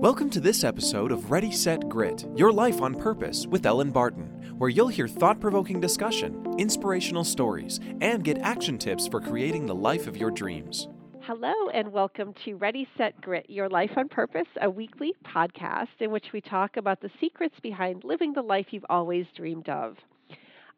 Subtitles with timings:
[0.00, 4.54] Welcome to this episode of Ready, Set, Grit Your Life on Purpose with Ellen Barton,
[4.56, 9.74] where you'll hear thought provoking discussion, inspirational stories, and get action tips for creating the
[9.74, 10.86] life of your dreams.
[11.22, 16.12] Hello, and welcome to Ready, Set, Grit Your Life on Purpose, a weekly podcast in
[16.12, 19.96] which we talk about the secrets behind living the life you've always dreamed of.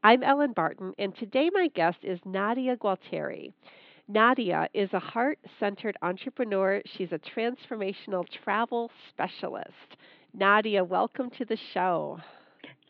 [0.03, 3.53] I'm Ellen Barton, and today my guest is Nadia Gualtieri.
[4.11, 6.83] Nadia is a heart centered entrepreneur.
[6.97, 9.71] She's a transformational travel specialist.
[10.35, 12.19] Nadia, welcome to the show.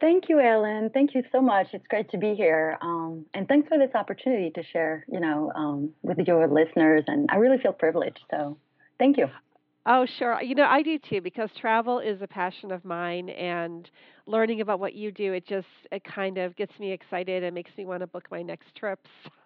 [0.00, 0.90] Thank you, Ellen.
[0.94, 1.68] Thank you so much.
[1.74, 2.78] It's great to be here.
[2.80, 7.04] Um, and thanks for this opportunity to share, you know, um, with your listeners.
[7.06, 8.20] And I really feel privileged.
[8.30, 8.56] So
[8.98, 9.26] thank you.
[9.84, 10.40] Oh, sure.
[10.42, 13.90] You know, I do too because travel is a passion of mine and
[14.30, 17.70] learning about what you do, it just it kind of gets me excited and makes
[17.76, 19.00] me want to book my next trip.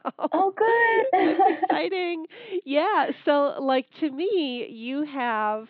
[0.21, 1.37] So Oh, good.
[1.49, 2.27] exciting.
[2.65, 5.67] Yeah, so like to me, you have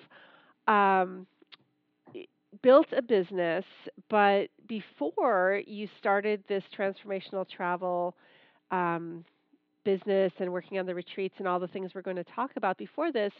[0.66, 1.26] um
[2.62, 3.64] built a business,
[4.08, 8.14] but before you started this transformational travel
[8.70, 9.24] um
[9.84, 12.78] business and working on the retreats and all the things we're going to talk about
[12.78, 13.32] before this,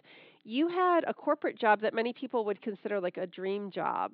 [0.45, 4.13] you had a corporate job that many people would consider like a dream job.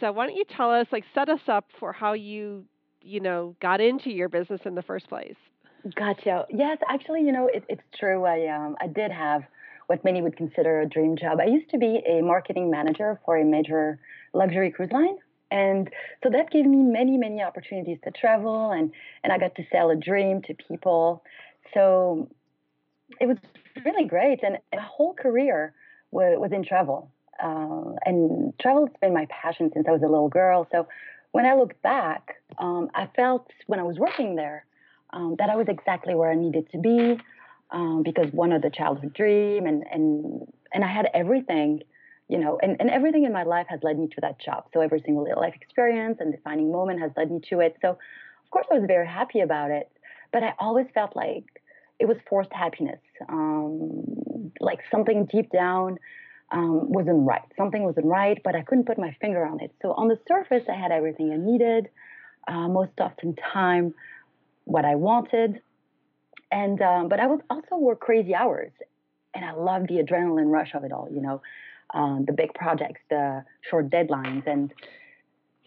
[0.00, 2.64] So why don't you tell us, like, set us up for how you,
[3.02, 5.36] you know, got into your business in the first place?
[5.94, 6.46] Gotcha.
[6.50, 8.24] Yes, actually, you know, it, it's true.
[8.24, 9.42] I um, I did have
[9.86, 11.38] what many would consider a dream job.
[11.40, 14.00] I used to be a marketing manager for a major
[14.32, 15.16] luxury cruise line.
[15.50, 15.88] And
[16.22, 18.90] so that gave me many, many opportunities to travel and,
[19.22, 21.22] and I got to sell a dream to people
[21.76, 22.28] so
[23.20, 23.36] it was
[23.84, 24.42] really great.
[24.42, 25.74] And my whole career
[26.10, 27.10] was, was in travel.
[27.42, 30.66] Uh, and travel's been my passion since I was a little girl.
[30.72, 30.88] So
[31.32, 34.64] when I look back, um, I felt when I was working there
[35.12, 37.20] um, that I was exactly where I needed to be
[37.70, 41.82] um, because one of the childhood dream and, and, and I had everything,
[42.28, 44.64] you know, and, and everything in my life has led me to that job.
[44.72, 47.76] So every single life experience and defining moment has led me to it.
[47.82, 49.90] So of course I was very happy about it
[50.32, 51.62] but I always felt like
[51.98, 53.00] it was forced happiness.
[53.28, 55.98] Um, like something deep down
[56.52, 57.42] um, wasn't right.
[57.56, 59.72] Something wasn't right, but I couldn't put my finger on it.
[59.82, 61.88] So on the surface, I had everything I needed.
[62.46, 63.92] Uh, most often time,
[64.64, 65.60] what I wanted,
[66.52, 68.70] and um, but I would also work crazy hours,
[69.34, 71.08] and I loved the adrenaline rush of it all.
[71.10, 71.42] You know,
[71.92, 74.72] um, the big projects, the short deadlines, and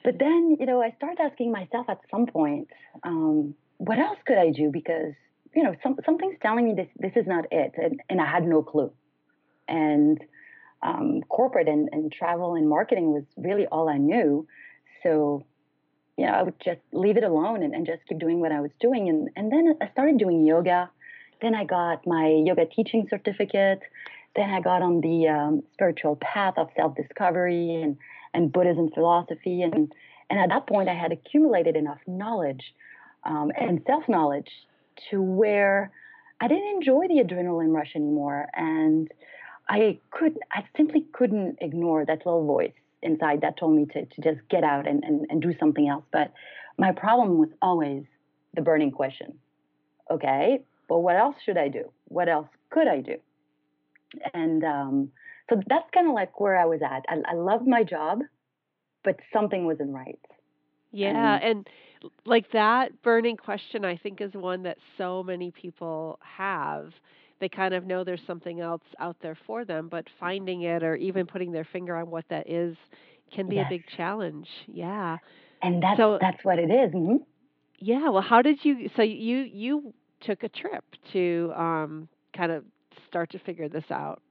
[0.06, 2.70] but then you know I started asking myself at some point
[3.04, 4.70] um, what else could I do?
[4.72, 5.14] Because
[5.56, 8.44] you know, some, something's telling me this this is not it, and, and I had
[8.44, 8.92] no clue.
[9.68, 10.20] And
[10.82, 14.48] um, corporate and, and travel and marketing was really all I knew.
[15.04, 15.46] So,
[16.18, 18.62] you know, I would just leave it alone and, and just keep doing what I
[18.62, 19.10] was doing.
[19.10, 20.90] And and then I started doing yoga.
[21.42, 23.82] Then I got my yoga teaching certificate.
[24.36, 27.98] Then I got on the um, spiritual path of self discovery and
[28.34, 29.64] and Buddhism philosophy.
[29.64, 29.92] And
[30.30, 32.74] and at that point, I had accumulated enough knowledge
[33.24, 34.50] um, and self knowledge
[35.10, 35.92] to where
[36.42, 38.48] I didn't enjoy the adrenaline rush anymore.
[38.54, 39.10] And
[39.68, 44.22] I couldn't, I simply couldn't ignore that little voice inside that told me to, to
[44.22, 46.04] just get out and, and, and do something else.
[46.12, 46.34] But
[46.78, 48.04] my problem was always
[48.56, 49.38] the burning question
[50.12, 51.92] okay, but what else should I do?
[52.06, 53.18] What else could I do?
[54.34, 55.12] And um,
[55.50, 57.06] so that's kind of like where I was at.
[57.08, 58.22] I, I loved my job,
[59.04, 60.20] but something wasn't right.
[60.92, 61.70] Yeah, and, and
[62.26, 66.92] like that burning question I think is one that so many people have.
[67.40, 70.96] They kind of know there's something else out there for them, but finding it or
[70.96, 72.76] even putting their finger on what that is
[73.34, 73.68] can be yes.
[73.68, 74.48] a big challenge.
[74.68, 75.18] Yeah.
[75.62, 76.94] And that's so, that's what it is.
[76.94, 77.18] Mm-hmm.
[77.80, 80.84] Yeah, well how did you so you you took a trip
[81.14, 82.66] to um kind of
[83.08, 84.22] start to figure this out?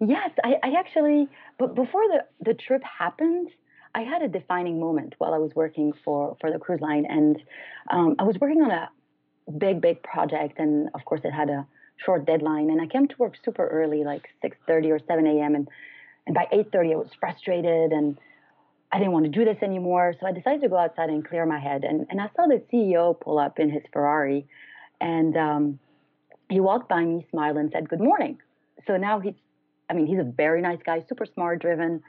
[0.00, 1.28] Yes, I, I actually
[1.58, 3.50] but before the the trip happened,
[3.96, 7.42] I had a defining moment while I was working for for the cruise line, and
[7.90, 8.90] um, I was working on a
[9.56, 11.66] big big project, and of course it had a
[12.04, 15.54] short deadline, and I came to work super early, like 6:30 or 7 a.m.
[15.54, 15.66] and
[16.26, 18.18] and by 8:30 I was frustrated and
[18.92, 20.14] I didn't want to do this anymore.
[20.20, 21.82] So I decided to go outside and clear my head.
[21.82, 24.46] And, and I saw the CEO pull up in his Ferrari,
[25.00, 25.78] and um,
[26.50, 28.36] he walked by me, smiled, and said, "Good morning."
[28.86, 29.38] So now he's,
[29.88, 32.02] I mean, he's a very nice guy, super smart, driven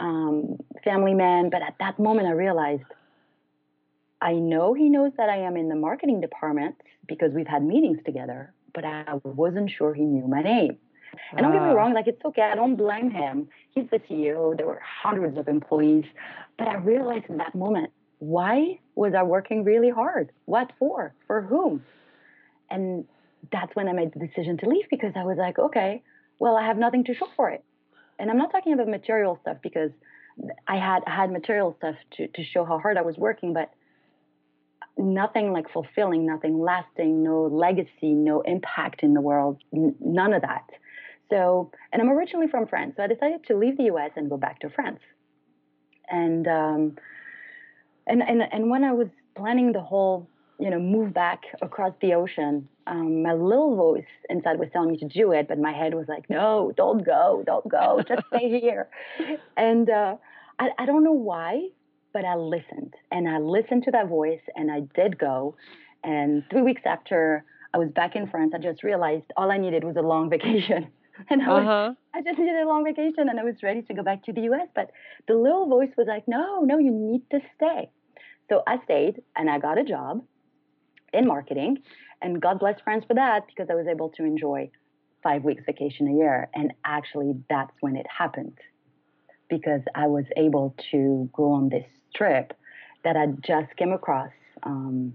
[0.00, 1.50] um, family man.
[1.50, 2.82] But at that moment, I realized
[4.20, 6.76] I know he knows that I am in the marketing department
[7.06, 10.76] because we've had meetings together, but I wasn't sure he knew my name.
[11.32, 11.72] And don't get me ah.
[11.72, 13.48] wrong, like it's okay, I don't blame him.
[13.74, 16.04] He's the CEO, there were hundreds of employees.
[16.58, 20.30] But I realized in that moment, why was I working really hard?
[20.44, 21.14] What for?
[21.26, 21.82] For whom?
[22.68, 23.06] And
[23.50, 26.02] that's when I made the decision to leave because I was like, okay,
[26.38, 27.64] well, I have nothing to show for it
[28.20, 29.90] and I'm not talking about material stuff because
[30.68, 33.72] I had had material stuff to, to show how hard I was working, but
[34.96, 40.42] nothing like fulfilling, nothing lasting, no legacy, no impact in the world, n- none of
[40.42, 40.68] that.
[41.30, 44.10] So, and I'm originally from France, so I decided to leave the U.S.
[44.16, 45.00] and go back to France.
[46.10, 46.96] And um,
[48.06, 50.28] and and and when I was planning the whole,
[50.58, 54.96] you know, move back across the ocean, um, my little voice inside was telling me
[54.98, 58.48] to do it, but my head was like, no, don't go, don't go, just stay
[58.60, 58.88] here.
[59.56, 60.16] And uh,
[60.58, 61.68] I, I don't know why,
[62.12, 65.54] but I listened and I listened to that voice and I did go.
[66.02, 69.84] And three weeks after I was back in France, I just realized all I needed
[69.84, 70.88] was a long vacation.
[71.30, 71.94] and I, was, uh-huh.
[72.12, 74.42] I just needed a long vacation and I was ready to go back to the
[74.52, 74.66] US.
[74.74, 74.90] But
[75.28, 77.88] the little voice was like, no, no, you need to stay.
[78.48, 80.24] So I stayed and I got a job
[81.12, 81.78] in marketing.
[82.22, 84.70] And God bless France for that because I was able to enjoy
[85.22, 86.48] five weeks vacation a year.
[86.54, 88.58] And actually, that's when it happened
[89.48, 92.52] because I was able to go on this trip
[93.04, 94.30] that I just came across,
[94.62, 95.14] um,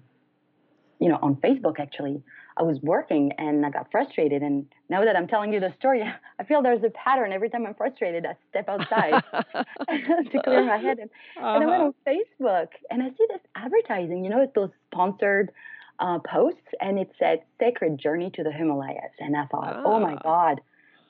[1.00, 2.22] you know, on Facebook actually.
[2.58, 4.42] I was working and I got frustrated.
[4.42, 6.02] And now that I'm telling you the story,
[6.40, 7.34] I feel there's a pattern.
[7.34, 9.22] Every time I'm frustrated, I step outside
[9.90, 11.00] to clear my head.
[11.00, 11.56] And, uh-huh.
[11.56, 11.84] and, I went uh-huh.
[11.84, 15.52] on Facebook and I see this advertising, you know, those sponsored
[16.00, 19.12] uh, posts, and it said Sacred Journey to the Himalayas.
[19.20, 20.22] And I thought, oh my ah.
[20.24, 20.62] God,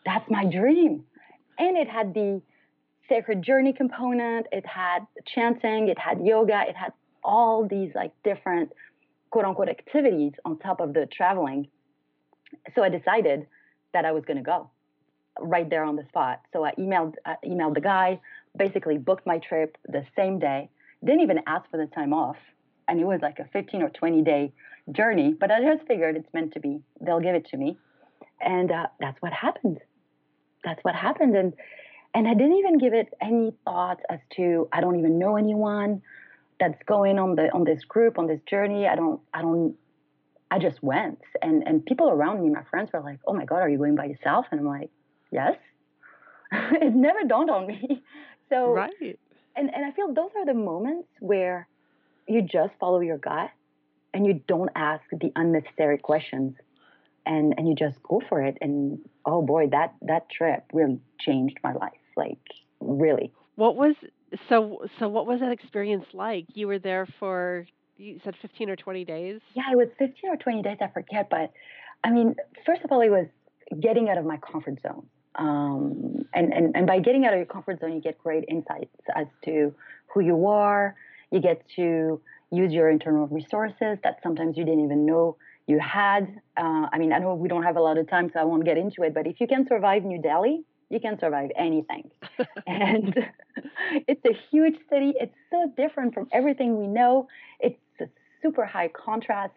[0.06, 1.04] that's my dream.
[1.58, 2.42] And it had the
[3.10, 6.92] sacred journey component, it had chanting, it had yoga, it had
[7.24, 8.72] all these like different
[9.30, 11.68] quote unquote activities on top of the traveling.
[12.76, 13.48] So I decided
[13.94, 14.70] that I was going to go
[15.40, 16.42] right there on the spot.
[16.54, 18.20] So I emailed uh, emailed the guy,
[18.58, 20.70] basically booked my trip the same day.
[21.04, 22.38] Didn't even ask for the time off,
[22.88, 24.54] and it was like a 15 or 20 day
[24.92, 25.34] journey.
[25.38, 26.80] But I just figured it's meant to be.
[27.02, 27.78] They'll give it to me,
[28.42, 29.80] and uh, that's what happened.
[30.64, 31.54] That's what happened, and
[32.14, 36.02] and I didn't even give it any thought as to I don't even know anyone
[36.60, 38.88] that's going on the on this group on this journey.
[38.88, 39.76] I don't I don't
[40.50, 43.58] I just went and and people around me, my friends were like, "Oh my God,
[43.58, 44.90] are you going by yourself?" And I'm like,
[45.32, 45.56] "Yes."
[46.52, 48.04] it never dawned on me.
[48.48, 49.18] So right.
[49.56, 51.68] And and I feel those are the moments where
[52.28, 53.50] you just follow your gut
[54.16, 56.56] and you don't ask the unnecessary questions.
[57.28, 58.58] And and you just go for it.
[58.62, 61.92] And oh boy that that trip really changed my life.
[62.16, 62.40] Like
[62.80, 63.32] really.
[63.56, 63.96] What was
[64.48, 66.46] so so what was that experience like?
[66.54, 67.66] You were there for
[67.98, 69.42] you said 15 or 20 days?
[69.54, 71.30] Yeah it was 15 or 20 days i forget.
[71.30, 71.52] But
[72.04, 72.36] i mean
[72.66, 73.28] first of all it was
[73.82, 75.08] getting out of my comfort zone.
[75.38, 78.96] Um, and, and, and by getting out of your comfort zone you get great insights
[79.16, 79.74] as to
[80.14, 80.96] who you are.
[81.32, 82.22] You get to
[82.52, 85.38] use your internal resources that sometimes you didn't even know
[85.68, 86.42] you had.
[86.58, 88.66] Uh, I mean, I know we don't have a lot of time, so I won't
[88.66, 92.12] get into it, but if you can survive New Delhi, you can survive anything.
[92.68, 93.16] and
[94.08, 95.14] it's a huge city.
[95.20, 97.28] It's so different from everything we know.
[97.60, 98.06] It's a
[98.42, 99.54] super high contrast.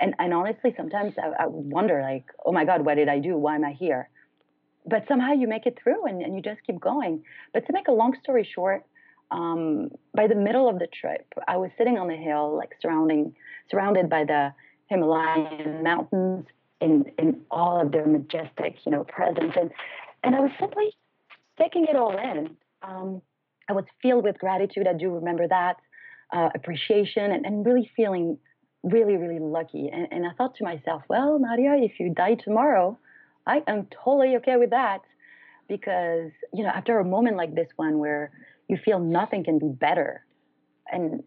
[0.00, 3.36] And, and honestly, sometimes I, I wonder, like, oh my God, what did I do?
[3.36, 4.08] Why am I here?
[4.84, 7.22] But somehow you make it through and, and you just keep going.
[7.54, 8.84] But to make a long story short,
[9.32, 13.34] um, by the middle of the trip, I was sitting on the hill, like surrounding,
[13.70, 14.52] surrounded by the
[14.88, 16.46] Himalayan mountains
[16.80, 19.54] in, in all of their majestic, you know, presence.
[19.56, 19.70] And,
[20.22, 20.94] and I was simply
[21.58, 22.56] taking it all in.
[22.82, 23.22] Um,
[23.68, 24.86] I was filled with gratitude.
[24.86, 25.76] I do remember that,
[26.32, 28.38] uh, appreciation, and, and really feeling
[28.82, 29.88] really, really lucky.
[29.92, 32.98] And, and I thought to myself, well, Nadia, if you die tomorrow,
[33.46, 35.00] I am totally okay with that
[35.68, 38.32] because, you know, after a moment like this one where
[38.72, 40.24] you feel nothing can be better.
[40.90, 41.22] And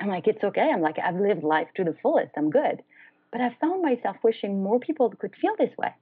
[0.00, 0.70] I'm like, it's okay.
[0.72, 2.30] I'm like, I've lived life to the fullest.
[2.34, 2.82] I'm good.
[3.30, 5.94] But I found myself wishing more people could feel this way.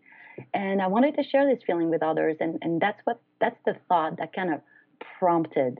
[0.54, 2.36] And I wanted to share this feeling with others.
[2.38, 4.60] And, and that's what that's the thought that kind of
[5.18, 5.78] prompted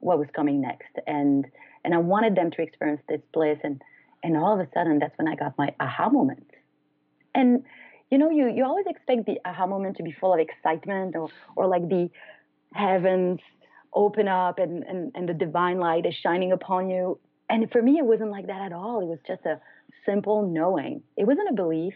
[0.00, 0.94] what was coming next.
[1.06, 1.46] And
[1.84, 3.58] and I wanted them to experience this bliss.
[3.62, 3.80] And
[4.24, 6.50] and all of a sudden that's when I got my aha moment.
[7.32, 7.62] And
[8.10, 11.28] you know, you, you always expect the aha moment to be full of excitement or
[11.54, 12.10] or like the
[12.74, 13.38] heavens
[13.94, 17.18] open up and, and, and the divine light is shining upon you.
[17.48, 19.00] And for me, it wasn't like that at all.
[19.00, 19.60] It was just a
[20.06, 21.02] simple knowing.
[21.16, 21.94] It wasn't a belief,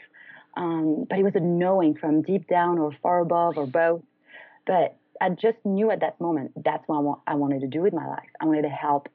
[0.57, 4.03] um, but it was a knowing from deep down or far above or both.
[4.67, 7.81] But I just knew at that moment that's what I, want, I wanted to do
[7.81, 8.29] with my life.
[8.41, 9.09] I wanted to help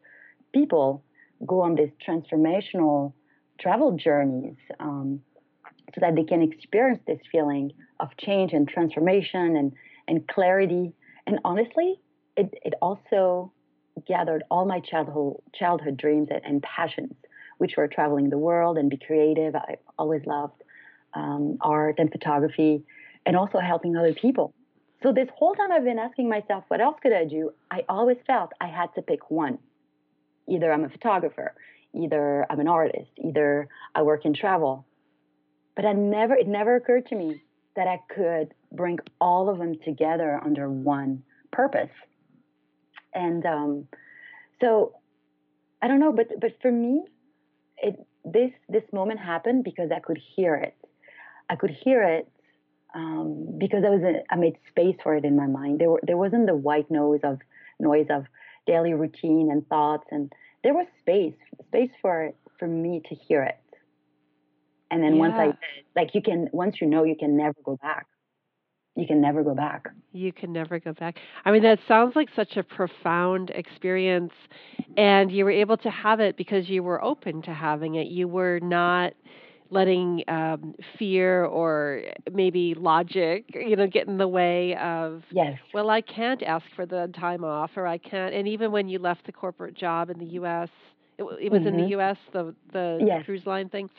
[0.54, 1.04] people
[1.46, 3.14] go on these transformational
[3.60, 5.22] travel journeys um,
[5.94, 9.74] so that they can experience this feeling of change and transformation and,
[10.08, 10.94] and clarity.
[11.28, 12.00] And honestly,
[12.38, 13.52] it, it also
[14.08, 17.14] gathered all my childhood childhood dreams and, and, passions,
[17.58, 19.56] which were traveling the world and be creative.
[19.56, 20.64] I always loved
[21.14, 22.84] um, art and photography,
[23.26, 24.54] and also helping other people.
[25.04, 27.52] So this whole time I've been asking myself, what else could I do?
[27.72, 29.58] I always felt I had to pick one.
[30.48, 31.54] Either I'm a photographer,
[31.94, 34.86] either I'm an artist, either I work in travel.
[35.76, 37.42] But I never, it never occurred to me
[37.76, 41.90] that I could bring all of them together under one purpose.
[43.14, 43.88] And um,
[44.60, 44.94] so
[45.82, 47.04] I don't know, but but for me,
[47.78, 50.76] it this this moment happened because I could hear it.
[51.50, 52.30] I could hear it
[52.94, 55.80] um, because I was a, I made space for it in my mind.
[55.80, 57.40] There were, there wasn't the white noise of
[57.80, 58.26] noise of
[58.68, 60.32] daily routine and thoughts, and
[60.64, 61.36] there was space
[61.68, 63.58] space for for me to hear it.
[64.92, 65.20] And then yeah.
[65.20, 65.54] once I
[65.96, 68.08] like you can once you know you can never go back
[68.96, 69.88] you can never go back.
[70.12, 71.16] You can never go back.
[71.46, 74.34] I mean, that sounds like such a profound experience.
[74.98, 78.08] And you were able to have it because you were open to having it.
[78.08, 79.14] You were not
[79.70, 82.02] letting um, fear or
[82.34, 85.58] maybe logic, you know, get in the way of, yes.
[85.74, 88.36] well, I can't ask for the time off or I can't.
[88.36, 90.68] And even when you left the corporate job in the U.S.,
[91.18, 91.68] it, it was mm-hmm.
[91.70, 91.92] in the mm-hmm.
[91.92, 92.18] U.S.
[92.34, 93.26] the the yes.
[93.26, 93.90] cruise line thing.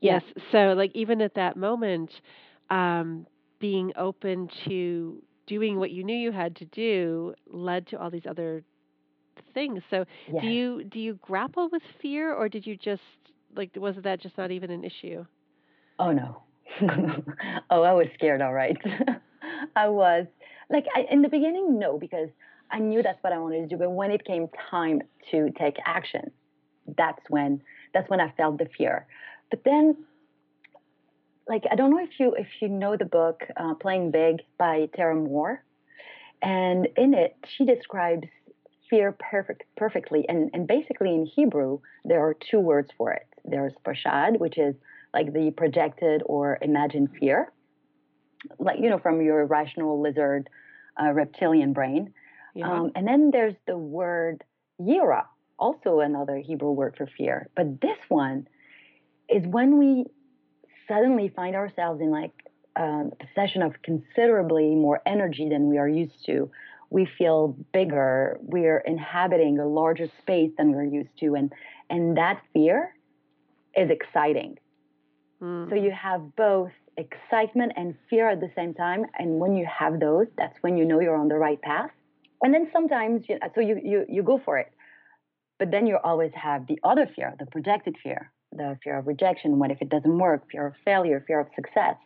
[0.00, 0.22] Yes.
[0.34, 0.44] yes.
[0.50, 2.10] So like even at that moment,
[2.70, 3.26] um,
[3.60, 8.26] being open to doing what you knew you had to do led to all these
[8.28, 8.62] other
[9.54, 9.82] things.
[9.90, 10.04] So
[10.40, 13.02] do you do you grapple with fear or did you just
[13.54, 15.24] like was that just not even an issue?
[15.98, 16.42] Oh no.
[17.70, 18.76] oh, I was scared all right.
[19.76, 20.26] I was
[20.70, 22.28] like I, in the beginning no because
[22.70, 25.02] I knew that's what I wanted to do, but when it came time
[25.32, 26.30] to take action,
[26.96, 27.62] that's when
[27.92, 29.06] that's when I felt the fear.
[29.50, 29.96] But then
[31.50, 34.88] like I don't know if you if you know the book uh, Playing Big by
[34.94, 35.58] Tara Mohr,
[36.40, 38.28] and in it she describes
[38.88, 40.24] fear perfect perfectly.
[40.28, 43.26] And and basically in Hebrew there are two words for it.
[43.44, 44.76] There's pashad, which is
[45.12, 47.52] like the projected or imagined fear,
[48.60, 50.48] like you know from your rational lizard
[51.02, 52.14] uh, reptilian brain.
[52.54, 52.70] Yeah.
[52.70, 54.44] Um, and then there's the word
[54.80, 55.24] yira,
[55.58, 57.48] also another Hebrew word for fear.
[57.56, 58.46] But this one
[59.28, 60.06] is when we
[60.90, 62.32] suddenly find ourselves in like
[62.76, 66.50] um, possession of considerably more energy than we are used to.
[66.90, 68.38] We feel bigger.
[68.42, 71.52] We're inhabiting a larger space than we're used to, and
[71.88, 72.94] and that fear
[73.76, 74.58] is exciting.
[75.40, 75.68] Mm.
[75.70, 80.00] So you have both excitement and fear at the same time, and when you have
[80.00, 81.90] those, that's when you know you're on the right path.
[82.42, 84.72] And then sometimes, you so you you you go for it,
[85.60, 89.58] but then you always have the other fear, the projected fear, the fear of rejection,
[89.58, 91.96] what if it doesn't work, fear of failure, fear of success,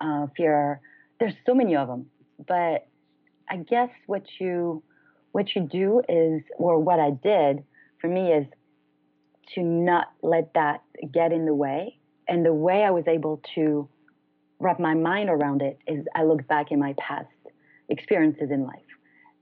[0.00, 0.80] uh, fear.
[1.20, 2.06] There's so many of them,
[2.46, 2.86] but
[3.48, 4.82] I guess what you
[5.32, 7.62] what you do is, or what I did
[8.00, 8.46] for me is
[9.54, 10.82] to not let that
[11.12, 11.98] get in the way.
[12.26, 13.88] And the way I was able to
[14.58, 17.28] wrap my mind around it is I look back in my past
[17.88, 18.80] experiences in life.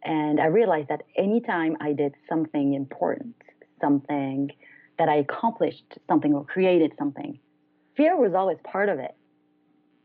[0.05, 3.35] And I realized that anytime I did something important,
[3.81, 4.51] something
[4.99, 7.39] that I accomplished something or created something.
[7.97, 9.15] Fear was always part of it.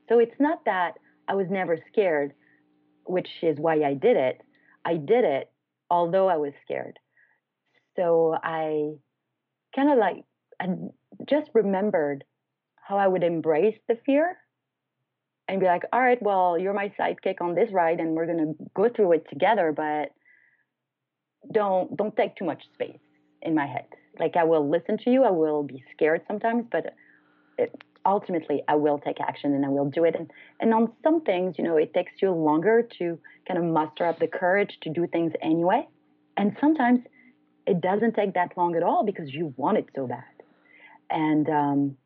[0.10, 0.94] So it's not that
[1.28, 2.34] I was never scared,
[3.06, 4.42] which is why I did it.
[4.86, 5.52] I did it
[5.92, 6.98] although I was scared.
[7.98, 8.94] So I
[9.76, 10.24] kind of like,
[10.60, 10.68] I
[11.30, 12.24] just remembered
[12.76, 14.38] how I would embrace the fear
[15.48, 18.38] and be like, all right, well, you're my sidekick on this ride and we're going
[18.38, 20.14] to go through it together, but
[21.52, 23.00] don't don't take too much space
[23.42, 23.86] in my head.
[24.20, 26.94] Like I will listen to you, I will be scared sometimes, but
[27.58, 30.16] it, ultimately I will take action and I will do it.
[30.16, 34.06] And, and on some things, you know, it takes you longer to kind of muster
[34.06, 35.88] up the courage to do things anyway.
[36.38, 37.02] And sometimes
[37.68, 40.24] it doesn't take that long at all because you want it so bad.
[41.10, 41.98] And um,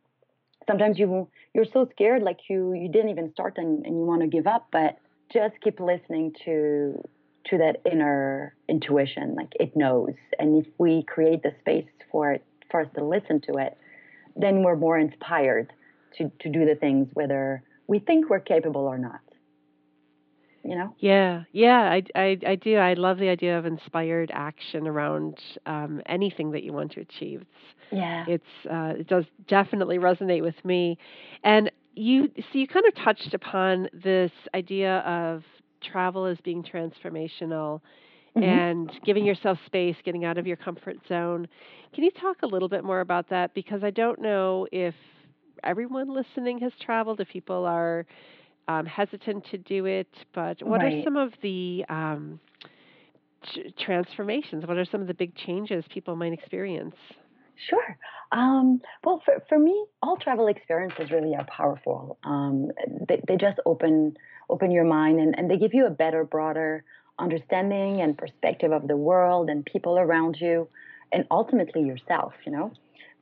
[0.67, 4.21] sometimes you you're so scared, like you you didn't even start and, and you want
[4.21, 4.67] to give up.
[4.71, 4.97] But
[5.31, 7.01] just keep listening to
[7.49, 10.15] to that inner intuition like it knows.
[10.39, 13.77] And if we create the space for it for us to listen to it
[14.35, 15.71] then we're more inspired
[16.17, 19.19] to to do the things whether we think we're capable or not.
[20.63, 20.95] You know?
[20.97, 21.43] Yeah.
[21.51, 22.77] Yeah i i, I do.
[22.77, 27.41] I love the idea of inspired action around um, anything that you want to achieve.
[27.41, 28.25] It's, yeah.
[28.27, 30.97] it's uh, it does definitely resonate with me.
[31.43, 35.43] And you so you kind of touched upon this idea of
[35.91, 37.81] travel as being transformational
[38.35, 38.43] mm-hmm.
[38.43, 41.47] and giving yourself space, getting out of your comfort zone.
[41.93, 43.53] Can you talk a little bit more about that?
[43.53, 44.93] Because I don't know if
[45.63, 48.05] everyone listening has traveled, if people are
[48.67, 50.93] um, hesitant to do it, but what right.
[50.93, 52.39] are some of the um,
[53.79, 54.65] transformations?
[54.65, 56.95] What are some of the big changes people might experience?
[57.69, 57.97] Sure.
[58.31, 62.17] Um, well, for, for me, all travel experiences really are powerful.
[62.23, 62.69] Um,
[63.07, 64.17] they, they just open
[64.49, 66.83] open your mind, and, and they give you a better, broader
[67.17, 70.67] understanding and perspective of the world and people around you,
[71.11, 72.71] and ultimately yourself, you know.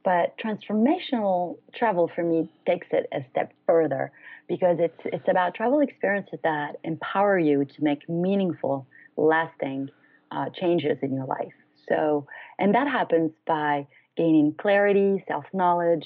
[0.03, 4.12] But transformational travel for me takes it a step further
[4.48, 9.89] because it's it's about travel experiences that empower you to make meaningful, lasting
[10.32, 11.53] uh, changes in your life.
[11.88, 12.27] So,
[12.60, 13.88] and that happens by
[14.18, 16.06] gaining clarity, self knowledge.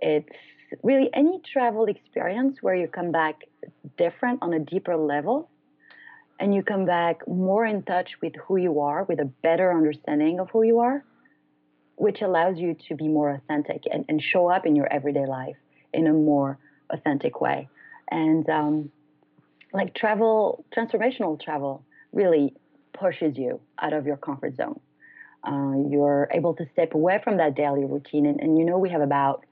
[0.00, 0.28] It's
[0.82, 3.36] really any travel experience where you come back
[3.96, 5.48] different on a deeper level
[6.40, 10.38] and you come back more in touch with who you are, with a better understanding
[10.38, 11.04] of who you are,
[11.96, 15.56] which allows you to be more authentic and, and show up in your everyday life
[15.92, 16.58] in a more
[16.90, 17.68] authentic way.
[18.10, 18.90] And um,
[19.72, 22.54] like travel, transformational travel really
[22.92, 24.80] pushes you out of your comfort zone.
[25.44, 28.26] Uh, you're able to step away from that daily routine.
[28.26, 29.44] And, and you know, we have about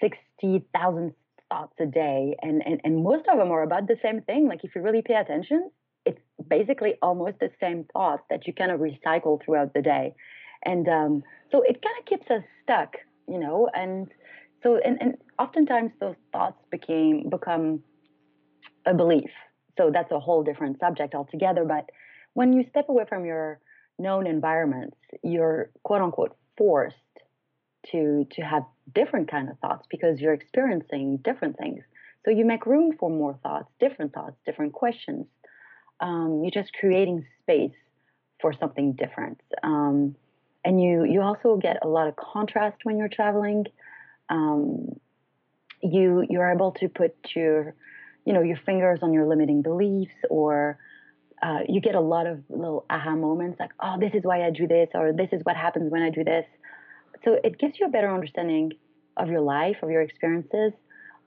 [0.00, 1.14] 60,000
[1.48, 4.48] thoughts a day, and, and, and most of them are about the same thing.
[4.48, 5.70] Like, if you really pay attention,
[6.04, 10.14] it's basically almost the same thoughts that you kind of recycle throughout the day.
[10.64, 11.22] And um,
[11.52, 12.96] so it kind of keeps us stuck,
[13.28, 14.08] you know, and
[14.62, 17.82] so, and, and oftentimes those thoughts became, become
[18.86, 19.30] a belief.
[19.76, 21.64] So that's a whole different subject altogether.
[21.64, 21.90] But
[22.34, 23.60] when you step away from your
[23.98, 26.96] known environments, you're quote unquote forced
[27.92, 28.64] to to have
[28.94, 31.82] different kind of thoughts because you're experiencing different things.
[32.24, 35.26] So you make room for more thoughts, different thoughts, different questions.
[36.00, 37.76] Um, you're just creating space
[38.40, 39.40] for something different.
[39.62, 40.16] Um,
[40.64, 43.66] and you you also get a lot of contrast when you're traveling.
[44.28, 44.98] Um,
[45.82, 47.74] you you're able to put your
[48.24, 50.78] you know your fingers on your limiting beliefs or
[51.42, 54.50] uh, you get a lot of little aha moments like, oh, this is why I
[54.50, 56.46] do this, or this is what happens when I do this.
[57.24, 58.72] So it gives you a better understanding
[59.16, 60.72] of your life, of your experiences,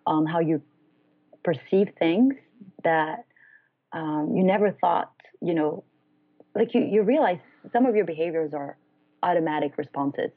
[0.05, 0.61] um, how you
[1.43, 2.35] perceive things
[2.83, 3.25] that
[3.93, 5.83] um, you never thought, you know,
[6.55, 7.39] like you, you realize
[7.71, 8.77] some of your behaviors are
[9.23, 10.31] automatic responses,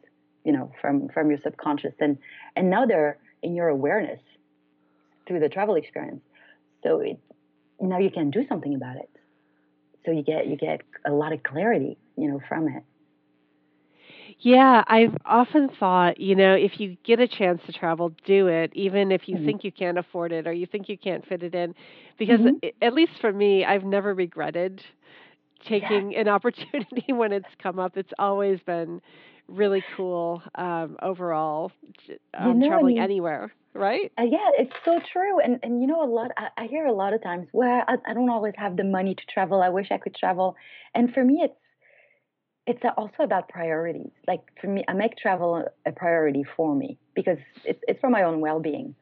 [0.45, 1.95] you know, from, from your subconscious.
[2.01, 2.19] And,
[2.57, 4.21] and now they're in your awareness
[5.27, 6.23] through the travel experience.
[6.83, 7.19] So it,
[7.81, 9.11] now you can do something about it
[10.05, 12.83] so you get you get a lot of clarity, you know, from it.
[14.41, 18.73] Yeah, I've often thought, you know, if you get a chance to travel, do it,
[18.75, 19.47] even if you mm-hmm.
[19.47, 21.75] think you can't afford it or you think you can't fit it in.
[22.19, 22.69] Because, mm-hmm.
[22.81, 24.83] at least for me, I've never regretted
[25.67, 27.97] taking an opportunity when it's come up.
[27.97, 29.01] It's always been
[29.49, 31.73] really cool um, overall,
[32.35, 34.13] um, you know, traveling I mean, anywhere right?
[34.19, 35.41] Uh, yeah, it's so true.
[35.41, 36.31] And and you know a lot.
[36.37, 39.15] I, I hear a lot of times where I, I don't always have the money
[39.15, 39.63] to travel.
[39.63, 40.57] I wish I could travel.
[40.95, 41.55] And for me, it's
[42.67, 44.11] it's also about priorities.
[44.27, 48.23] Like for me, I make travel a priority for me because it's it's for my
[48.23, 48.95] own well being.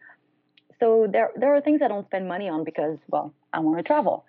[0.79, 3.83] So there there are things I don't spend money on because well I want to
[3.83, 4.25] travel,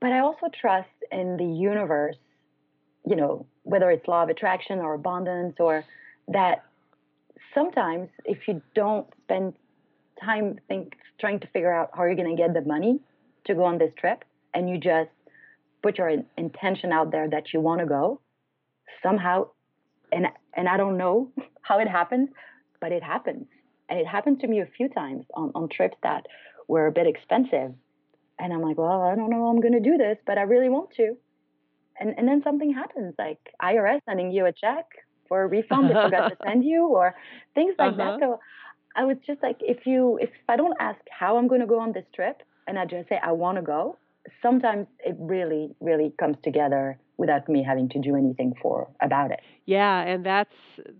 [0.00, 2.16] but I also trust in the universe.
[3.06, 5.84] You know whether it's law of attraction or abundance or
[6.28, 6.64] that
[7.54, 9.54] sometimes if you don't spend
[10.20, 12.98] time think trying to figure out how you're going to get the money
[13.44, 14.24] to go on this trip
[14.54, 15.10] and you just
[15.82, 18.20] put your intention out there that you want to go
[19.02, 19.48] somehow
[20.10, 21.30] and and I don't know
[21.62, 22.28] how it happens
[22.80, 23.46] but it happens
[23.88, 26.26] and it happened to me a few times on, on trips that
[26.68, 27.72] were a bit expensive
[28.38, 30.42] and I'm like well I don't know how I'm going to do this but I
[30.42, 31.16] really want to
[32.00, 34.86] and and then something happens like IRS sending you a check
[35.32, 37.14] for a refund they forgot to send you or
[37.54, 38.18] things like uh-huh.
[38.18, 38.20] that.
[38.20, 38.38] So
[38.94, 41.80] I was just like, if you, if I don't ask how I'm going to go
[41.80, 43.96] on this trip and I just say I want to go,
[44.42, 49.38] sometimes it really, really comes together without me having to do anything for about it.
[49.64, 50.50] Yeah, and that's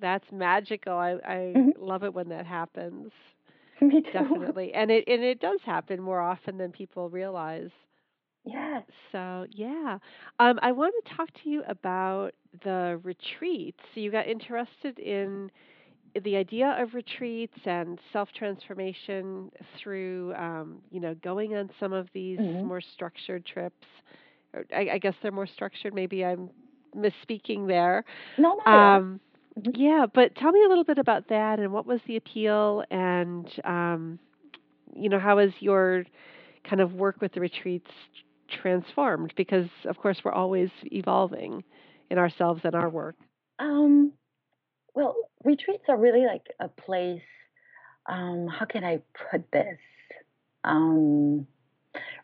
[0.00, 0.92] that's magical.
[0.92, 1.70] I I mm-hmm.
[1.82, 3.10] love it when that happens.
[3.80, 4.12] Me too.
[4.12, 7.70] Definitely, and it and it does happen more often than people realize.
[8.44, 8.84] Yes.
[9.10, 9.98] So yeah,
[10.38, 12.30] um, I want to talk to you about
[12.62, 13.80] the retreats.
[13.92, 15.50] So you got interested in
[16.24, 22.06] the idea of retreats and self transformation through, um, you know, going on some of
[22.14, 22.64] these mm-hmm.
[22.64, 23.86] more structured trips.
[24.74, 25.94] I, I, guess they're more structured.
[25.94, 26.50] Maybe I'm
[26.96, 28.04] misspeaking there.
[28.38, 28.72] No, no.
[28.72, 29.20] Um,
[29.58, 29.70] mm-hmm.
[29.74, 33.46] Yeah, but tell me a little bit about that and what was the appeal, and
[33.64, 34.18] um,
[34.94, 36.04] you know, how is your
[36.68, 37.90] kind of work with the retreats
[38.62, 39.32] transformed?
[39.36, 41.64] Because of course we're always evolving
[42.10, 43.16] in ourselves and our work.
[43.58, 44.12] Um,
[44.94, 47.22] well, retreats are really like a place.
[48.06, 49.78] Um, how can I put this?
[50.64, 51.46] Um,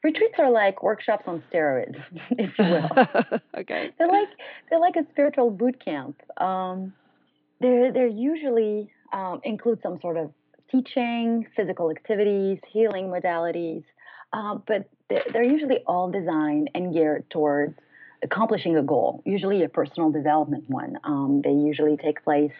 [0.03, 1.97] retreats are like workshops on steroids,
[2.31, 3.41] if you will.
[3.59, 3.91] okay.
[3.99, 4.29] They're like
[4.71, 6.21] they're like a spiritual boot camp.
[6.41, 6.93] Um,
[7.61, 10.33] they're they're usually um, include some sort of
[10.71, 13.83] teaching, physical activities, healing modalities,
[14.33, 17.75] uh, but they're, they're usually all designed and geared towards
[18.23, 20.99] accomplishing a goal, usually a personal development one.
[21.05, 22.53] Um, they usually take place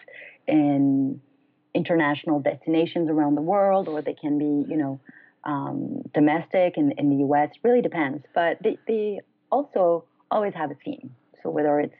[0.47, 1.21] in
[1.75, 4.99] international destinations around the world, or they can be, you know,
[5.43, 7.49] um, domestic in, in the U.S.
[7.63, 9.19] Really depends, but they, they
[9.51, 11.11] also always have a theme.
[11.41, 11.95] So whether it's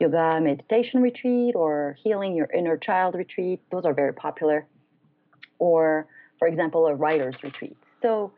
[0.00, 4.66] yoga meditation retreat or healing your inner child retreat, those are very popular.
[5.58, 6.06] Or,
[6.38, 7.76] for example, a writer's retreat.
[8.02, 8.32] So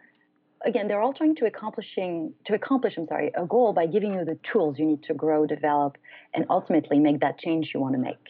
[0.65, 4.25] again, they're all trying to accomplishing to accomplish, I'm sorry, a goal by giving you
[4.25, 5.97] the tools you need to grow, develop,
[6.35, 8.27] and ultimately make that change you want to make.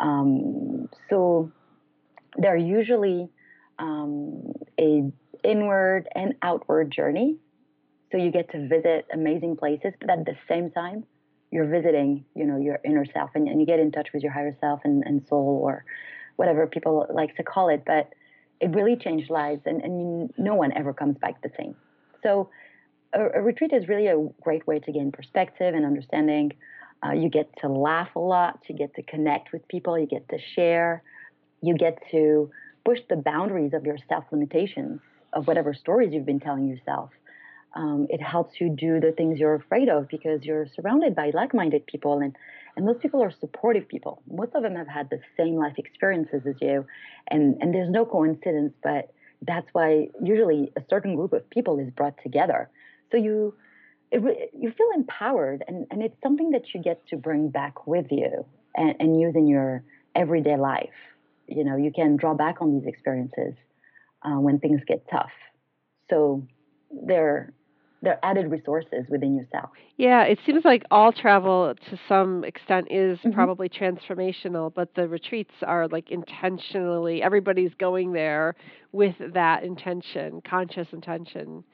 [0.00, 1.52] Um, so
[2.36, 3.28] they're usually
[3.78, 5.10] um, a
[5.42, 7.36] inward and outward journey.
[8.10, 11.04] So you get to visit amazing places, but at the same time,
[11.50, 14.32] you're visiting, you know, your inner self, and, and you get in touch with your
[14.32, 15.84] higher self and, and soul, or
[16.36, 17.82] whatever people like to call it.
[17.84, 18.12] But
[18.60, 21.74] it really changed lives, and, and no one ever comes back the same.
[22.22, 22.50] So
[23.12, 26.52] a, a retreat is really a great way to gain perspective and understanding.
[27.04, 30.28] Uh, you get to laugh a lot, you get to connect with people, you get
[30.30, 31.02] to share,
[31.60, 32.50] you get to
[32.84, 35.00] push the boundaries of your self limitations
[35.32, 37.10] of whatever stories you've been telling yourself.
[37.74, 41.86] Um, it helps you do the things you're afraid of because you're surrounded by like-minded
[41.86, 42.36] people and
[42.76, 44.20] and those people are supportive people.
[44.28, 46.86] Most of them have had the same life experiences as you
[47.28, 51.90] and and there's no coincidence but that's why usually a certain group of people is
[51.90, 52.70] brought together.
[53.10, 53.54] So you
[54.12, 58.06] it, you feel empowered and, and it's something that you get to bring back with
[58.10, 58.44] you
[58.76, 59.82] and, and use in your
[60.14, 60.90] everyday life
[61.46, 63.54] you know you can draw back on these experiences
[64.24, 65.30] uh, when things get tough.
[66.10, 66.46] So
[67.06, 67.52] they're
[68.02, 69.70] they're added resources within yourself.
[69.96, 73.32] Yeah, it seems like all travel to some extent is mm-hmm.
[73.32, 78.56] probably transformational, but the retreats are like intentionally everybody's going there
[78.92, 81.64] with that intention, conscious intention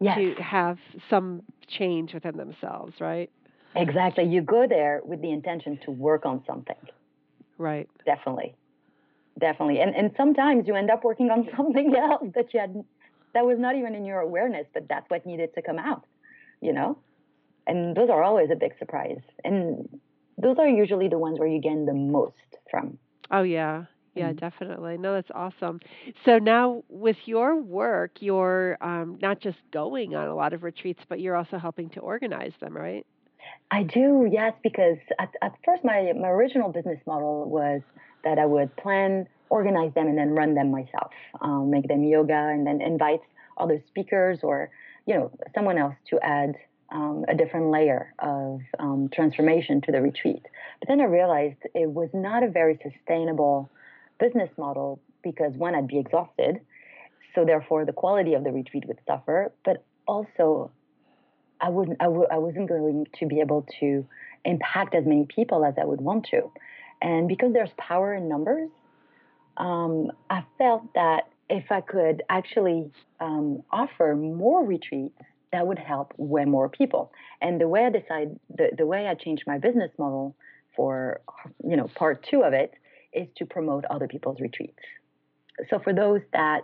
[0.00, 0.16] yes.
[0.18, 0.78] to have
[1.08, 3.30] some change within themselves, right?
[3.76, 4.24] Exactly.
[4.24, 6.76] You go there with the intention to work on something.
[7.58, 7.88] Right.
[8.04, 8.56] Definitely
[9.38, 9.80] definitely.
[9.80, 12.84] And and sometimes you end up working on something else that you had
[13.34, 16.04] that was not even in your awareness, but that's what needed to come out,
[16.60, 16.98] you know?
[17.66, 19.20] And those are always a big surprise.
[19.42, 20.00] And
[20.38, 22.34] those are usually the ones where you gain the most
[22.70, 22.98] from.
[23.30, 23.84] Oh yeah.
[24.14, 24.36] Yeah, mm-hmm.
[24.36, 24.96] definitely.
[24.96, 25.80] No, that's awesome.
[26.24, 31.02] So now with your work, you're um, not just going on a lot of retreats,
[31.08, 33.04] but you're also helping to organize them, right?
[33.70, 37.82] I do, yes, because at, at first my, my original business model was
[38.24, 42.48] that I would plan, organize them, and then run them myself, um, make them yoga,
[42.52, 43.20] and then invite
[43.56, 44.70] other speakers or
[45.06, 46.56] you know someone else to add
[46.90, 50.42] um, a different layer of um, transformation to the retreat.
[50.80, 53.70] But then I realized it was not a very sustainable
[54.18, 56.60] business model because one, I'd be exhausted,
[57.34, 59.52] so therefore the quality of the retreat would suffer.
[59.64, 60.70] But also,
[61.60, 64.06] I wouldn't, I w- I wasn't going to be able to
[64.44, 66.52] impact as many people as I would want to.
[67.04, 68.70] And because there's power in numbers,
[69.58, 72.90] um, I felt that if I could actually
[73.20, 75.20] um, offer more retreats,
[75.52, 77.12] that would help way more people.
[77.42, 80.34] And the way I decide, the, the way I changed my business model
[80.74, 81.20] for,
[81.62, 82.72] you know, part two of it
[83.12, 84.80] is to promote other people's retreats.
[85.68, 86.62] So for those that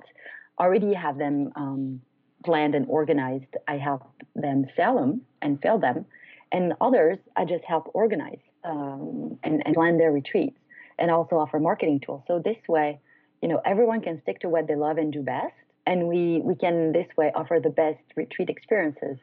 [0.58, 2.00] already have them um,
[2.46, 6.06] planned and organized, I help them sell them and fill them.
[6.50, 10.58] And others, I just help organize um, and, and plan their retreats
[10.98, 12.22] and also offer marketing tools.
[12.26, 13.00] So this way,
[13.42, 15.54] you know, everyone can stick to what they love and do best.
[15.86, 19.18] And we, we can this way offer the best retreat experiences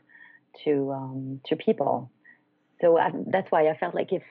[0.63, 2.11] to um, to people.
[2.81, 4.23] So I, that's why I felt like if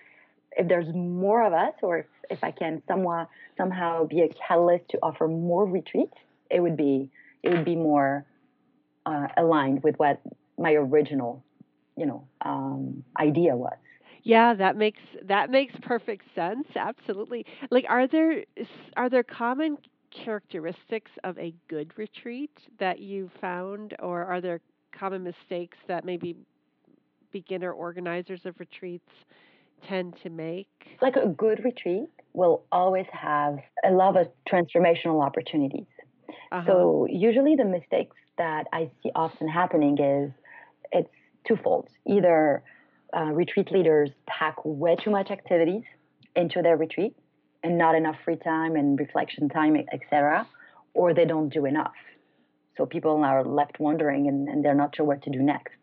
[0.57, 4.89] if there's more of us, or if, if I can somewhat somehow be a catalyst
[4.91, 6.17] to offer more retreats,
[6.51, 7.11] it would be
[7.43, 8.27] it would be more
[9.05, 10.21] uh, aligned with what
[10.59, 11.45] my original,
[11.97, 13.77] you know, um, idea was.
[14.27, 16.67] Yeah, that makes that makes perfect sense.
[16.75, 17.47] Absolutely.
[17.71, 18.43] Like are there
[18.97, 19.79] are there common
[20.11, 24.61] characteristics of a good retreat that you found or are there
[24.99, 26.35] common mistakes that maybe
[27.33, 29.11] beginner organizers of retreats
[29.89, 30.69] tend to make?
[31.01, 35.87] Like a good retreat will always have a lot of transformational opportunities.
[36.51, 36.67] Uh-huh.
[36.67, 40.33] So usually the mistakes that I see often happening is
[40.93, 41.11] it's
[41.47, 41.89] twofold.
[42.07, 42.63] Either
[43.15, 45.83] uh, retreat leaders pack way too much activities
[46.35, 47.17] into their retreat
[47.63, 50.47] and not enough free time and reflection time, etc.,
[50.95, 51.95] or they don't do enough.
[52.77, 55.75] So people are left wondering and, and they're not sure what to do next.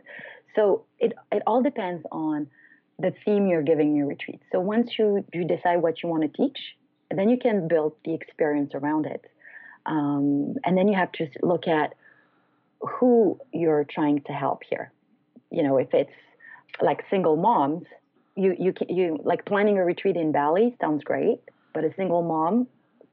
[0.55, 2.47] So it, it all depends on
[2.99, 4.41] the theme you're giving your retreat.
[4.51, 6.57] So once you, you decide what you want to teach,
[7.09, 9.25] then you can build the experience around it.
[9.85, 11.93] Um, and then you have to look at
[12.79, 14.91] who you're trying to help here.
[15.51, 16.11] You know, if it's
[16.81, 17.83] like single moms,
[18.35, 21.39] you you you like planning a retreat in Bali sounds great,
[21.73, 22.67] but a single mom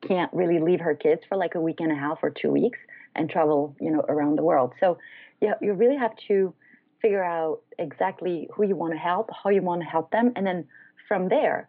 [0.06, 2.78] can't really leave her kids for like a week and a half or two weeks
[3.14, 4.72] and travel, you know, around the world.
[4.80, 4.98] So,
[5.40, 6.54] yeah, you really have to
[7.02, 10.46] figure out exactly who you want to help, how you want to help them, and
[10.46, 10.66] then
[11.08, 11.68] from there,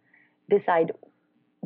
[0.49, 0.91] decide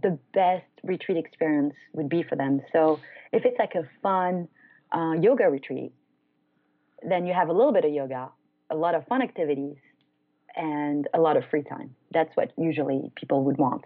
[0.01, 2.61] the best retreat experience would be for them.
[2.71, 2.99] So,
[3.31, 4.47] if it's like a fun
[4.91, 5.91] uh, yoga retreat,
[7.07, 8.29] then you have a little bit of yoga,
[8.69, 9.75] a lot of fun activities,
[10.55, 11.95] and a lot of free time.
[12.11, 13.83] That's what usually people would want.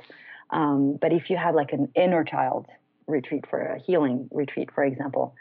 [0.51, 2.67] Um, but if you have like an inner child
[3.07, 5.35] retreat for a healing retreat, for example,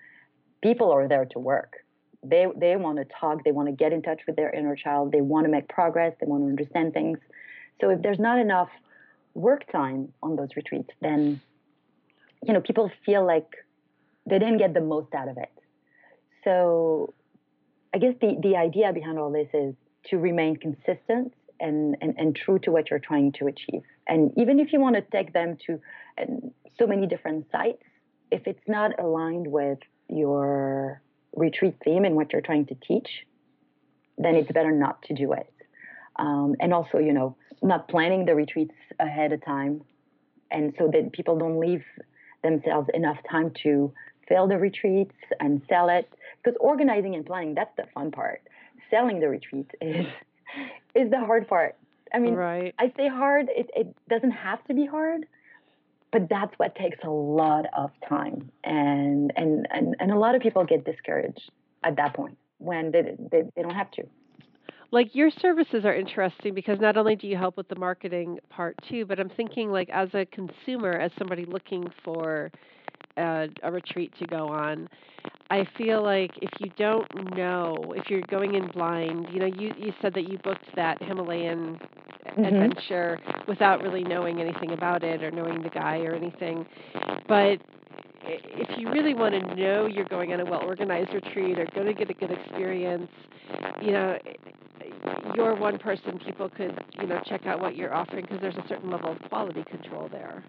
[0.62, 1.76] people are there to work.
[2.22, 3.44] They they want to talk.
[3.44, 5.12] They want to get in touch with their inner child.
[5.12, 6.14] They want to make progress.
[6.20, 7.18] They want to understand things.
[7.80, 8.70] So if there's not enough
[9.34, 11.40] work time on those retreats, then
[12.44, 13.46] you know people feel like
[14.26, 15.52] they didn't get the most out of it.
[16.42, 17.14] So
[17.94, 19.74] I guess the the idea behind all this is
[20.10, 23.82] to remain consistent and, and, and true to what you're trying to achieve.
[24.06, 25.80] And even if you want to take them to
[26.78, 27.82] so many different sites,
[28.30, 31.02] if it's not aligned with your
[31.34, 33.08] retreat theme and what you're trying to teach,
[34.16, 35.52] then it's better not to do it.
[36.16, 39.82] Um, and also, you know, not planning the retreats ahead of time,
[40.50, 41.84] and so that people don't leave
[42.42, 43.92] themselves enough time to
[44.28, 46.08] fill the retreats and sell it.
[46.42, 48.42] Because organizing and planning, that's the fun part.
[48.90, 50.06] Selling the retreat is
[50.94, 51.76] is the hard part.
[52.12, 52.74] I mean, right.
[52.78, 53.48] I say hard.
[53.50, 55.26] It it doesn't have to be hard,
[56.12, 60.42] but that's what takes a lot of time, and and and, and a lot of
[60.42, 61.50] people get discouraged
[61.84, 64.04] at that point when they, they they don't have to.
[64.90, 68.74] Like your services are interesting because not only do you help with the marketing part
[68.88, 72.50] too, but I'm thinking like as a consumer, as somebody looking for
[73.16, 74.88] a, a retreat to go on,
[75.50, 79.72] I feel like if you don't know, if you're going in blind, you know, you
[79.78, 82.44] you said that you booked that Himalayan mm-hmm.
[82.44, 86.66] adventure without really knowing anything about it or knowing the guy or anything.
[87.26, 87.60] But
[88.24, 91.86] if you really want to know you're going on a well organized retreat or going
[91.86, 93.10] to get a good experience,
[93.80, 94.18] you know,
[95.34, 98.68] you're one person people could, you know, check out what you're offering because there's a
[98.68, 100.44] certain level of quality control there.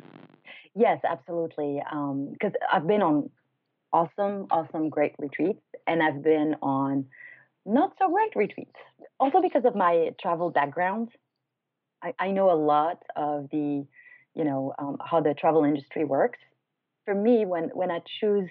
[0.75, 1.81] Yes, absolutely.
[1.83, 3.29] Because um, I've been on
[3.93, 7.05] awesome, awesome, great retreats, and I've been on
[7.65, 8.75] not so great retreats.
[9.19, 11.09] Also because of my travel background,
[12.03, 13.85] I, I know a lot of the,
[14.35, 16.39] you know, um, how the travel industry works.
[17.05, 18.49] For me, when when I choose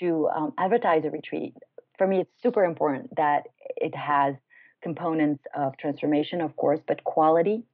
[0.00, 1.54] to um, advertise a retreat,
[1.98, 3.44] for me it's super important that
[3.76, 4.34] it has
[4.82, 7.64] components of transformation, of course, but quality.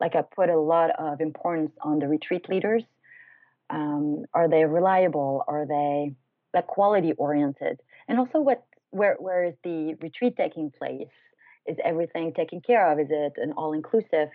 [0.00, 2.84] Like I put a lot of importance on the retreat leaders.
[3.70, 5.44] Um, are they reliable?
[5.48, 6.14] Are they
[6.54, 7.80] like quality oriented?
[8.08, 11.08] And also, what where where is the retreat taking place?
[11.66, 13.00] Is everything taken care of?
[13.00, 14.28] Is it an all inclusive?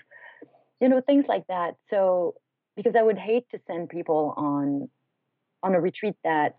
[0.82, 1.76] You know, things like that.
[1.90, 2.36] So
[2.76, 4.90] because I would hate to send people on
[5.64, 6.58] on a retreat that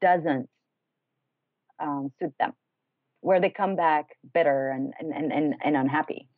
[0.00, 0.48] doesn't
[1.80, 2.52] um, suit them
[3.20, 6.28] where they come back bitter and and and, and unhappy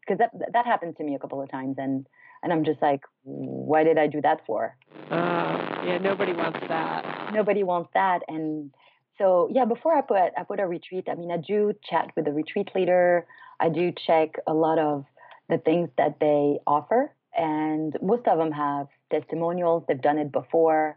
[0.00, 2.06] because that that happened to me a couple of times and
[2.42, 4.76] and I'm just like why did I do that for?
[5.10, 7.32] Uh, yeah nobody wants that.
[7.32, 8.20] Nobody wants that.
[8.28, 8.72] And
[9.18, 12.24] so yeah before I put I put a retreat I mean I do chat with
[12.24, 13.26] the retreat leader.
[13.58, 15.04] I do check a lot of
[15.48, 17.12] the things that they offer.
[17.36, 19.84] And most of them have testimonials.
[19.86, 20.96] They've done it before.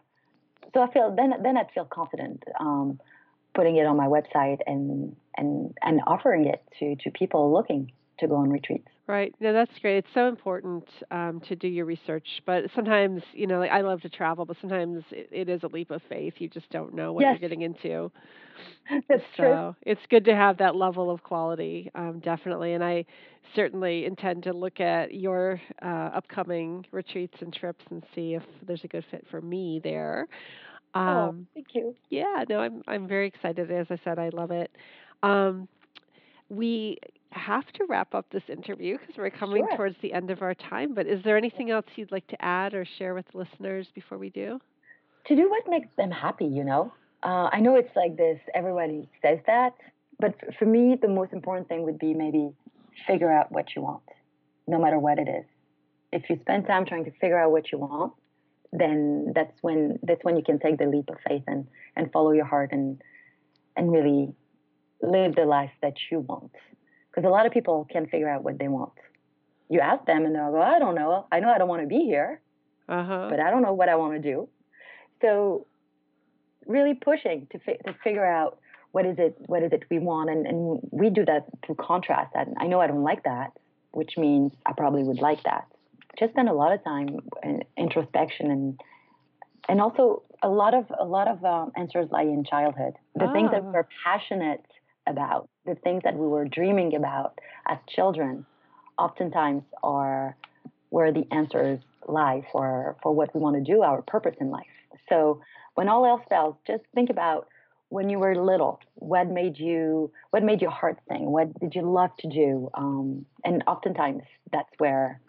[0.73, 2.99] So I feel then then I'd feel confident um,
[3.53, 8.27] putting it on my website and and and offering it to to people looking to
[8.27, 8.87] go on retreats.
[9.07, 9.33] Right.
[9.39, 9.97] No, that's great.
[9.97, 14.01] It's so important um, to do your research, but sometimes, you know, like I love
[14.01, 16.35] to travel, but sometimes it, it is a leap of faith.
[16.37, 17.31] You just don't know what yes.
[17.31, 18.11] you're getting into.
[19.09, 19.75] That's so true.
[19.81, 22.73] it's good to have that level of quality, um, definitely.
[22.73, 23.05] And I
[23.55, 28.83] certainly intend to look at your uh, upcoming retreats and trips and see if there's
[28.83, 30.27] a good fit for me there.
[30.95, 31.95] Oh, um, oh, thank you.
[32.09, 33.71] Yeah, no, I'm I'm very excited.
[33.71, 34.71] As I said, I love it.
[35.23, 35.67] Um,
[36.49, 36.97] we
[37.35, 39.77] have to wrap up this interview because we're coming sure.
[39.77, 40.93] towards the end of our time.
[40.93, 44.29] But is there anything else you'd like to add or share with listeners before we
[44.29, 44.59] do?
[45.27, 46.93] To do what makes them happy, you know.
[47.23, 48.39] Uh, I know it's like this.
[48.53, 49.73] Everybody says that,
[50.19, 52.51] but for me, the most important thing would be maybe
[53.07, 54.03] figure out what you want,
[54.67, 55.45] no matter what it is.
[56.11, 58.13] If you spend time trying to figure out what you want,
[58.73, 62.31] then that's when that's when you can take the leap of faith and and follow
[62.31, 63.01] your heart and
[63.77, 64.33] and really
[65.01, 66.51] live the life that you want.
[67.13, 68.93] Because a lot of people can't figure out what they want.
[69.69, 71.27] You ask them and they'll go, I don't know.
[71.31, 72.41] I know I don't want to be here,
[72.89, 73.27] uh-huh.
[73.29, 74.49] but I don't know what I want to do.
[75.21, 75.67] So
[76.65, 78.57] really pushing to, fi- to figure out
[78.93, 82.31] what is it what is it we want and, and we do that through contrast
[82.35, 83.51] and i know i don't like that
[83.91, 85.65] which means i probably would like that
[86.17, 88.79] just spend a lot of time in introspection and
[89.67, 93.49] and also a lot of a lot of um, answers lie in childhood the things
[93.51, 93.71] that Ah.
[93.71, 94.63] we're passionate
[95.07, 98.45] about the things that we were dreaming about as children
[98.97, 100.35] oftentimes are
[100.89, 104.65] where the answers lie for for what we want to do our purpose in life.
[105.09, 105.41] So
[105.75, 107.47] when all else fails just think about
[107.89, 111.31] when you were little what made you what made your heart sing?
[111.31, 112.69] What did you love to do?
[112.73, 115.19] Um, and oftentimes that's where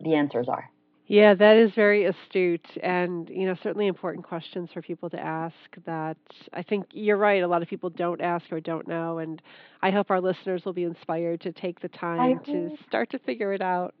[0.00, 0.68] the answers are
[1.06, 5.54] Yeah, that is very astute and, you know, certainly important questions for people to ask
[5.84, 6.16] that
[6.54, 9.42] I think you're right, a lot of people don't ask or don't know and
[9.82, 13.52] I hope our listeners will be inspired to take the time to start to figure
[13.52, 13.94] it out.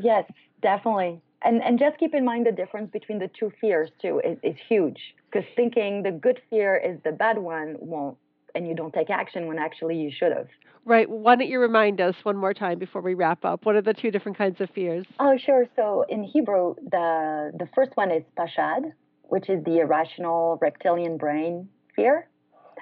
[0.00, 0.24] yes
[0.62, 4.38] definitely and and just keep in mind the difference between the two fears too is,
[4.42, 4.98] is huge
[5.30, 8.16] because thinking the good fear is the bad one won't
[8.54, 10.48] and you don't take action when actually you should have
[10.86, 13.66] Right, why don't you remind us one more time before we wrap up?
[13.66, 15.06] What are the two different kinds of fears?
[15.18, 15.66] Oh, sure.
[15.76, 18.92] So in Hebrew, the the first one is pashad,
[19.24, 22.28] which is the irrational reptilian brain fear,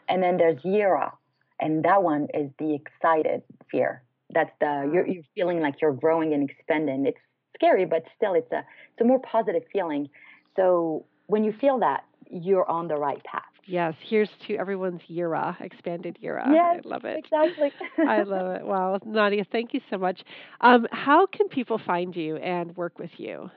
[0.08, 1.12] and then there's yira,
[1.60, 4.04] and that one is the excited fear.
[4.30, 4.82] That's the ah.
[4.92, 7.04] you're, you're feeling like you're growing and expanding.
[7.04, 7.18] It's
[7.56, 10.08] scary, but still, it's a it's a more positive feeling.
[10.54, 13.42] So when you feel that, you're on the right path.
[13.68, 16.42] Yes, here's to everyone's Yira, expanded Yira.
[16.50, 17.18] Yes, I love it.
[17.18, 17.70] Exactly.
[18.08, 18.66] I love it.
[18.66, 20.22] Wow, Nadia, thank you so much.
[20.62, 23.50] Um, how can people find you and work with you?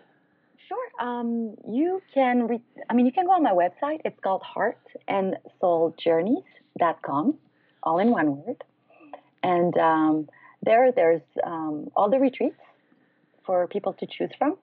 [0.68, 1.08] Sure.
[1.08, 4.02] Um, you can, re- I mean, you can go on my website.
[4.04, 7.36] It's called Heart and Soul Journeys.com,
[7.84, 8.64] all in one word.
[9.44, 10.30] And um,
[10.62, 12.60] there, there's um, all the retreats
[13.46, 14.58] for people to choose from.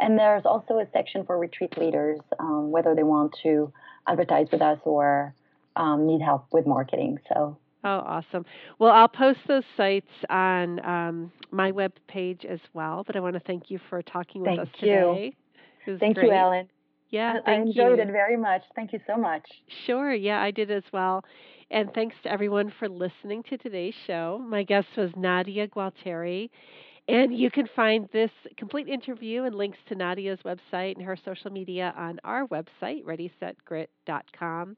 [0.00, 3.72] And there's also a section for retreat leaders, um, whether they want to
[4.06, 5.34] advertise with us or
[5.76, 7.18] um, need help with marketing.
[7.28, 8.46] So, Oh, awesome.
[8.78, 13.04] Well, I'll post those sites on um, my web page as well.
[13.06, 14.88] But I want to thank you for talking with Thank us you.
[14.88, 15.36] today.
[16.00, 16.28] Thank great.
[16.28, 16.68] you, Ellen.
[17.10, 18.02] Yeah, I- I enjoyed you.
[18.04, 18.62] it very much.
[18.74, 19.46] Thank you so much.
[19.86, 21.24] Sure, yeah, I did as well.
[21.70, 24.42] And thanks to everyone for listening to today's show.
[24.42, 26.48] My guest was Nadia Gualteri.
[27.06, 31.50] And you can find this complete interview and links to Nadia's website and her social
[31.50, 34.76] media on our website, readysetgrit.com.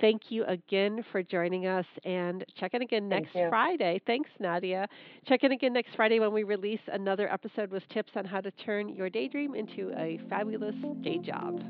[0.00, 3.48] Thank you again for joining us and check in again next you.
[3.48, 4.00] Friday.
[4.06, 4.88] Thanks, Nadia.
[5.26, 8.50] Check in again next Friday when we release another episode with tips on how to
[8.50, 11.62] turn your daydream into a fabulous day job.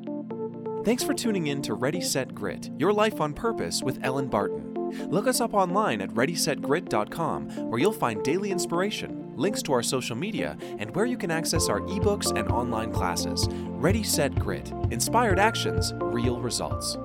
[0.85, 4.75] Thanks for tuning in to Ready Set Grit, Your Life on Purpose with Ellen Barton.
[5.11, 10.17] Look us up online at readysetgrit.com where you'll find daily inspiration, links to our social
[10.17, 13.49] media, and where you can access our ebooks and online classes.
[13.51, 16.97] Ready Set Grit Inspired Actions, Real Results.